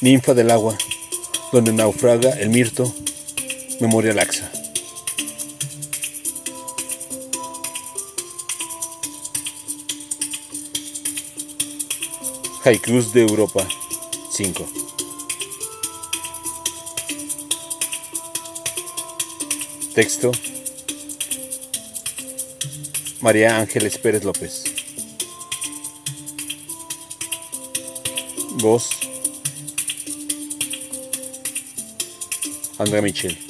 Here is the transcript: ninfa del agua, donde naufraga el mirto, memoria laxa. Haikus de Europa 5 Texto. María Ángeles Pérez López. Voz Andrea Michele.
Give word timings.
ninfa 0.00 0.34
del 0.34 0.50
agua, 0.50 0.76
donde 1.52 1.72
naufraga 1.72 2.30
el 2.30 2.50
mirto, 2.50 2.92
memoria 3.80 4.14
laxa. 4.14 4.50
Haikus 12.62 13.12
de 13.14 13.22
Europa 13.22 13.66
5 14.32 14.68
Texto. 19.94 20.30
María 23.20 23.58
Ángeles 23.58 23.98
Pérez 23.98 24.24
López. 24.24 24.64
Voz 28.62 28.88
Andrea 32.80 33.02
Michele. 33.02 33.49